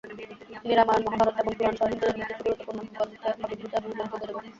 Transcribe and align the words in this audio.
তিনি 0.61 0.73
রামায়ণ, 0.75 1.03
মহাভারত 1.05 1.35
এবং 1.41 1.51
পুরাণ 1.57 1.75
সহ 1.79 1.87
হিন্দুধর্মের 1.89 2.27
কিছু 2.29 2.43
গুরুত্বপূর্ণ 2.43 2.79
গ্রন্থে 2.95 3.27
আবির্ভূত 3.35 3.73
এবং 3.77 3.89
উল্লেখযোগ্য 3.89 4.21
দেবতা। 4.21 4.47